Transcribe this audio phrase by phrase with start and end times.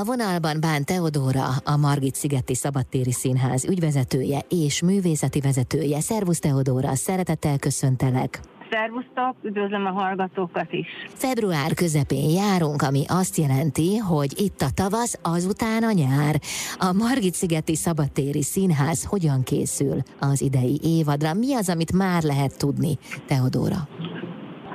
[0.00, 6.00] A vonalban Bán Teodóra, a Margit-szigeti Szabadtéri Színház ügyvezetője és művészeti vezetője.
[6.00, 8.40] Szervusz Teodóra, szeretettel köszöntelek!
[8.70, 10.86] Szervusztok, üdvözlöm a hallgatókat is.
[11.08, 16.40] Február közepén járunk, ami azt jelenti, hogy itt a tavasz, azután a nyár.
[16.78, 21.34] A Margit-szigeti Szabadtéri Színház hogyan készül az idei évadra?
[21.34, 23.88] Mi az, amit már lehet tudni, Teodóra?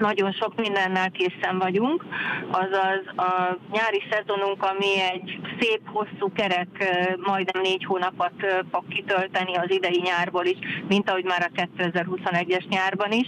[0.02, 2.06] Nagyon sok mindennel készen vagyunk,
[2.52, 6.68] azaz a nyári szezonunk, ami egy szép, hosszú kerek,
[7.18, 8.34] majdnem négy hónapot
[8.72, 10.58] fog kitölteni az idei nyárból is,
[10.88, 13.28] mint ahogy már a 2021-es nyárban is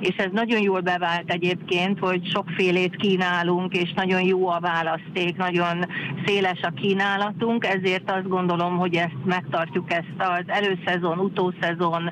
[0.00, 5.86] és ez nagyon jól bevált egyébként, hogy sokfélét kínálunk, és nagyon jó a választék, nagyon
[6.24, 12.10] széles a kínálatunk, ezért azt gondolom, hogy ezt megtartjuk ezt az előszezon, utószezon,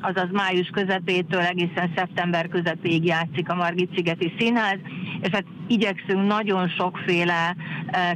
[0.00, 4.78] azaz május közepétől egészen szeptember közepéig játszik a Margit-szigeti Színház,
[5.20, 7.56] és hát igyekszünk nagyon sokféle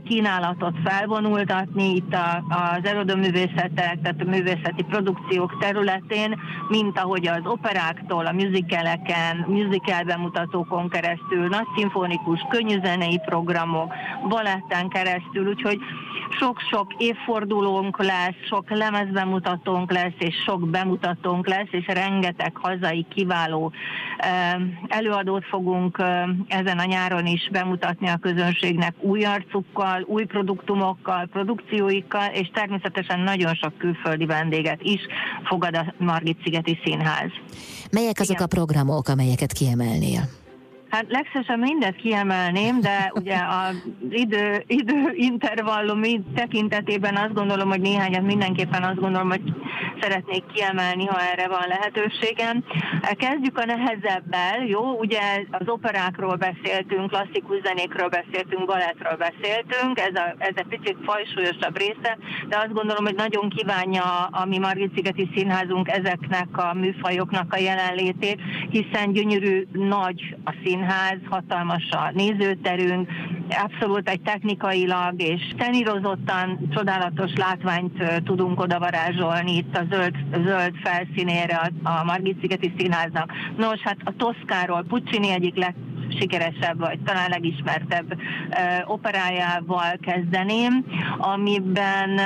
[0.05, 2.17] kínálatot felvonultatni itt
[2.49, 10.89] az erodoművészetek, tehát a művészeti produkciók területén, mint ahogy az operáktól, a musicaleken, musical bemutatókon
[10.89, 13.95] keresztül, nagy szimfonikus, könnyűzenei programok,
[14.29, 15.79] baletten keresztül, úgyhogy
[16.39, 23.73] sok-sok évfordulónk lesz, sok lemezbemutatónk lesz, és sok bemutatónk lesz, és rengeteg hazai kiváló
[24.89, 26.03] előadót fogunk
[26.49, 33.55] ezen a nyáron is bemutatni a közönségnek új arcukkal, új produktumokkal, produkcióikkal, és természetesen nagyon
[33.55, 35.01] sok külföldi vendéget is
[35.45, 37.31] fogad a Margit-szigeti Színház.
[37.91, 38.43] Melyek azok Igen.
[38.43, 40.29] a programok, amelyeket kiemelnél?
[40.89, 46.01] Hát legszívesebben mindet kiemelném, de ugye az idő, idő intervallum
[46.35, 49.43] tekintetében azt gondolom, hogy néhányat mindenképpen azt gondolom, hogy
[50.01, 52.65] szeretnék kiemelni, ha erre van lehetőségem.
[53.01, 54.99] Kezdjük a nehezebbel, jó?
[54.99, 61.79] Ugye az operákról beszéltünk, klasszikus zenékről beszéltünk, balettről beszéltünk, ez, a, ez egy picit fajsúlyosabb
[61.79, 67.59] része, de azt gondolom, hogy nagyon kívánja a mi Margit-szigeti Színházunk ezeknek a műfajoknak a
[67.59, 73.11] jelenlétét, hiszen gyönyörű nagy a szín színház, hatalmas a nézőterünk,
[73.49, 81.89] abszolút egy technikailag és tenírozottan csodálatos látványt tudunk odavarázsolni itt a zöld, zöld felszínére a,
[81.89, 83.33] a Margit-szigeti Színháznak.
[83.57, 85.75] Nos, hát a Toszkáról Puccini egyik leg,
[86.19, 90.85] sikeresebb, vagy talán legismertebb uh, operájával kezdeném,
[91.19, 92.21] amiben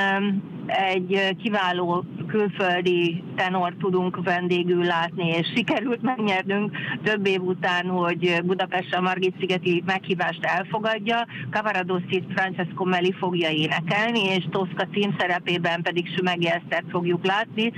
[0.65, 8.95] egy kiváló külföldi tenor tudunk vendégül látni, és sikerült megnyernünk több év után, hogy Budapest
[8.95, 11.25] a Margit-szigeti meghívást elfogadja.
[11.49, 17.71] Cavaradossit Francesco Meli fogja énekelni, és Toszka címszerepében pedig Sümegi Esztert fogjuk látni.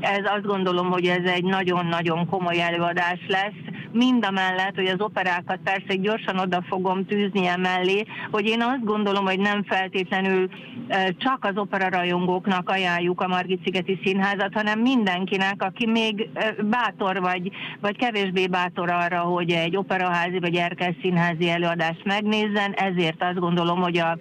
[0.00, 5.00] Ez azt gondolom, hogy ez egy nagyon-nagyon komoly előadás lesz, mind a mellett, hogy az
[5.00, 10.48] operákat persze gyorsan oda fogom tűzni emellé, hogy én azt gondolom, hogy nem feltétlenül
[11.18, 16.28] csak az operarajongóknak ajánljuk a Margit-szigeti Színházat, hanem mindenkinek, aki még
[16.62, 23.22] bátor vagy, vagy kevésbé bátor arra, hogy egy operaházi vagy erkes színházi előadást megnézzen, ezért
[23.22, 24.18] azt gondolom, hogy a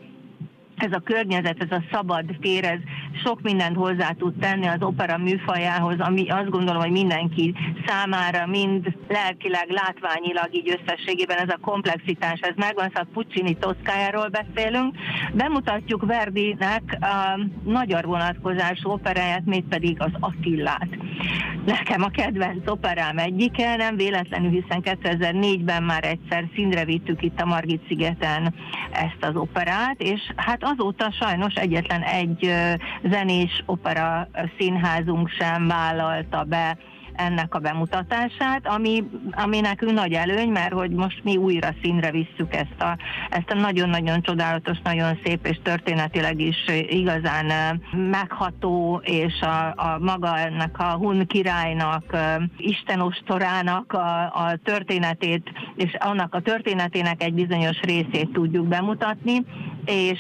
[0.75, 2.79] ez a környezet, ez a szabad tér, ez
[3.23, 7.53] sok mindent hozzá tud tenni az opera műfajához, ami azt gondolom, hogy mindenki
[7.85, 14.95] számára mind lelkileg, látványilag így összességében ez a komplexitás, ez megvan, szóval Puccini Toszkájáról beszélünk.
[15.33, 20.87] Bemutatjuk Verdinek a magyar vonatkozású operáját, még pedig az Attillát.
[21.65, 27.45] Nekem a kedvenc operám egyike, nem véletlenül, hiszen 2004-ben már egyszer színre vittük itt a
[27.45, 28.53] Margit-szigeten
[28.91, 32.51] ezt az operát, és hát azóta sajnos egyetlen egy
[33.09, 34.27] zenés opera
[34.57, 36.77] színházunk sem vállalta be
[37.15, 42.53] ennek a bemutatását, ami, ami nekünk nagy előny, mert hogy most mi újra színre visszük
[42.53, 42.97] ezt a,
[43.29, 50.37] ezt a nagyon-nagyon csodálatos, nagyon szép és történetileg is igazán megható, és a, a maga
[50.37, 52.17] ennek a Hun királynak,
[52.57, 59.45] Isten ostorának a, a történetét, és annak a történetének egy bizonyos részét tudjuk bemutatni,
[59.85, 60.19] és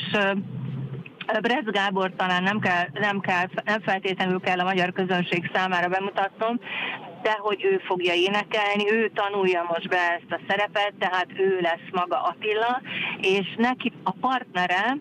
[1.25, 6.59] Brez Gábor talán nem, kell, nem, kell, nem feltétlenül kell a magyar közönség számára bemutatnom,
[7.21, 11.89] de hogy ő fogja énekelni, ő tanulja most be ezt a szerepet, tehát ő lesz
[11.91, 12.81] maga Attila,
[13.21, 14.97] és neki a partnere,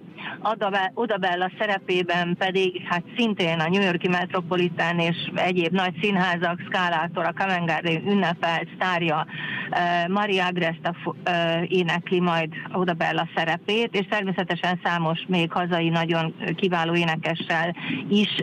[0.94, 7.32] Odabella szerepében pedig hát szintén a New Yorki Metropolitan és egyéb nagy színházak szkálától a
[7.32, 9.26] Garden ünnepelt sztárja
[10.08, 10.94] Maria Agresta
[11.68, 17.76] énekli majd Odabella szerepét, és természetesen számos még hazai nagyon kiváló énekessel
[18.08, 18.36] is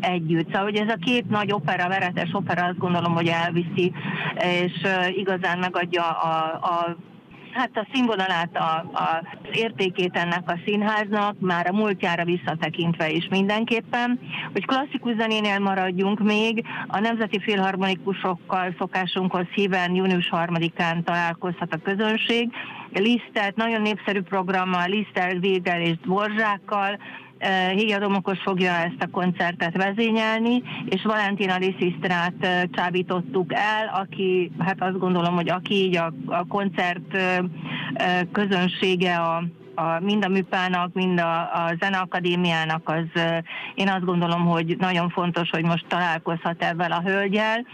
[0.00, 0.46] együtt.
[0.46, 3.92] Szóval, hogy ez a két nagy opera, veretes opera azt gondolom, hogy elviszi,
[4.38, 4.72] és
[5.16, 6.96] igazán megadja a, a
[7.56, 13.28] hát a színvonalát, a, a, az értékét ennek a színháznak, már a múltjára visszatekintve is
[13.30, 14.20] mindenképpen,
[14.52, 22.52] hogy klasszikus zenénél maradjunk még, a Nemzeti Filharmonikusokkal szokásunkhoz híven június 3-án találkozhat a közönség,
[22.92, 26.98] Lisztet, nagyon népszerű programmal, Lisztel, Végel és Dvorzsákkal,
[27.74, 34.98] Higa Domokos fogja ezt a koncertet vezényelni, és Valentina Lisisztrát csábítottuk el, aki, hát azt
[34.98, 37.18] gondolom, hogy aki így a, a koncert
[38.32, 39.42] közönsége a
[39.78, 43.22] a, mind a műpának, mind a, a zeneakadémiának, az
[43.74, 47.66] én azt gondolom, hogy nagyon fontos, hogy most találkozhat ebben a hölgyel.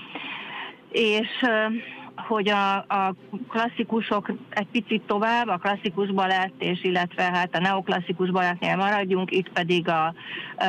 [0.91, 1.29] És
[2.17, 3.15] hogy a, a
[3.49, 9.49] klasszikusok egy picit tovább, a klasszikus balett, és illetve hát a neoklasszikus balettnél maradjunk, itt
[9.49, 10.15] pedig a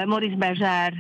[0.05, 0.93] Maurice Bezsár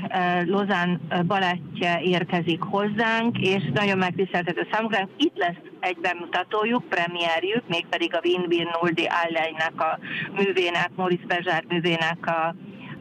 [0.45, 5.09] Lozán balettje érkezik hozzánk, és nagyon megtiszteltető számunkra.
[5.17, 9.99] Itt lesz egy bemutatójuk, premierjük, mégpedig a Win-Win Nuldi Alleynek a
[10.35, 12.55] művének, Maurice Bezsár művének a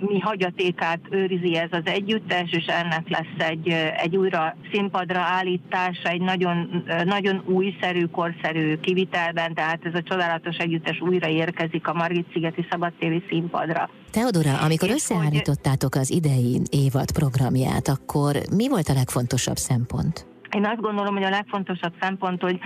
[0.08, 6.20] mi hagyatékát őrizi ez az együttes, és ennek lesz egy, egy újra színpadra állítása, egy
[6.20, 13.24] nagyon, nagyon újszerű, korszerű kivitelben, tehát ez a csodálatos együttes újra érkezik a Margit-szigeti szabadtéri
[13.28, 13.90] színpadra.
[14.10, 20.26] Teodora, amikor és összeállítottátok az idei évad programját, akkor mi volt a legfontosabb szempont?
[20.56, 22.58] Én azt gondolom, hogy a legfontosabb szempont, hogy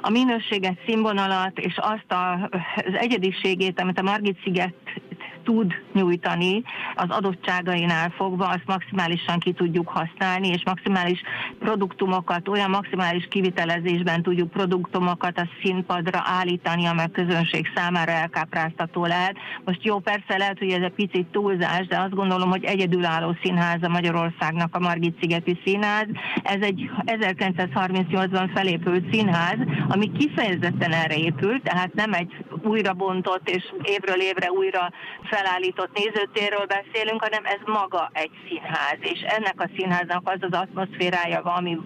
[0.00, 4.74] a minőséget, színvonalat és azt a, az egyediségét, amit a Margit sziget
[5.44, 6.62] tud nyújtani
[6.94, 11.22] az adottságainál fogva, azt maximálisan ki tudjuk használni, és maximális
[11.58, 19.36] produktumokat, olyan maximális kivitelezésben tudjuk produktumokat a színpadra állítani, amely a közönség számára elkápráztató lehet.
[19.64, 23.82] Most jó, persze lehet, hogy ez egy picit túlzás, de azt gondolom, hogy egyedülálló színház
[23.82, 26.06] a Magyarországnak a Margit-szigeti Színház.
[26.42, 29.58] Ez egy 1938-ban felépült színház,
[29.88, 34.92] ami kifejezetten erre épült, tehát nem egy újra bontott és évről évre újra
[35.22, 41.42] felállított nézőtérről beszélünk, hanem ez maga egy színház, és ennek a színháznak az az atmoszférája
[41.42, 41.78] van, ami,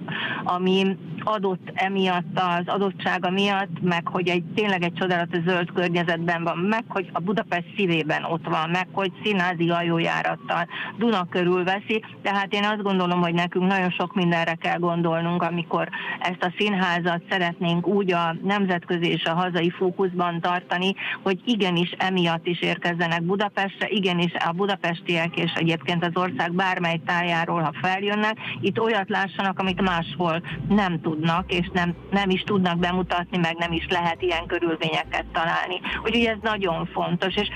[0.44, 0.96] ami
[1.26, 6.84] adott emiatt az adottsága miatt, meg hogy egy tényleg egy csodálatos zöld környezetben van, meg
[6.88, 10.66] hogy a Budapest szívében ott van, meg hogy színházi hajójárattal
[10.98, 15.88] Duna körül veszi, tehát én azt gondolom, hogy nekünk nagyon sok mindenre kell gondolnunk, amikor
[16.20, 22.46] ezt a színházat szeretnénk úgy a nemzetközi és a hazai fókuszban tartani, hogy igenis emiatt
[22.46, 28.80] is érkezzenek Budapestre, igenis a budapestiek és egyébként az ország bármely tájáról, ha feljönnek, itt
[28.80, 33.86] olyat lássanak, amit máshol nem tudnak, és nem, nem is tudnak bemutatni, meg nem is
[33.88, 35.80] lehet ilyen körülményeket találni.
[36.04, 37.48] Úgyhogy ez nagyon fontos, és,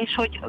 [0.00, 0.40] és hogy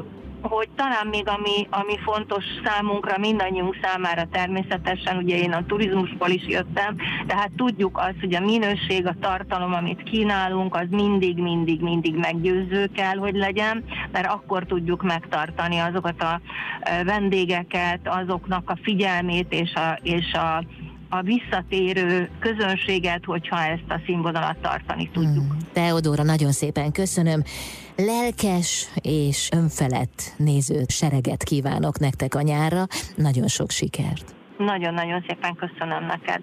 [0.49, 6.47] hogy talán még ami, ami fontos számunkra, mindannyiunk számára természetesen, ugye én a turizmusból is
[6.47, 6.95] jöttem,
[7.27, 12.89] tehát tudjuk azt, hogy a minőség, a tartalom, amit kínálunk, az mindig, mindig, mindig meggyőző
[12.95, 16.41] kell, hogy legyen, mert akkor tudjuk megtartani azokat a
[17.03, 20.63] vendégeket, azoknak a figyelmét és a, és a
[21.09, 25.53] a visszatérő közönséget, hogyha ezt a színvonalat tartani tudjuk.
[25.53, 25.57] Mm.
[25.73, 27.43] Teodóra, nagyon szépen köszönöm.
[27.95, 32.83] Lelkes és önfelett néző sereget kívánok nektek a nyárra.
[33.15, 34.35] Nagyon sok sikert.
[34.57, 36.41] Nagyon-nagyon szépen köszönöm neked.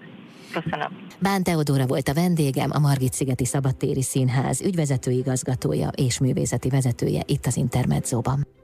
[0.51, 1.07] Köszönöm.
[1.19, 7.45] Bán Teodóra volt a vendégem, a Margit-szigeti Szabadtéri Színház ügyvezető igazgatója és művészeti vezetője itt
[7.45, 8.47] az Intermedzóban.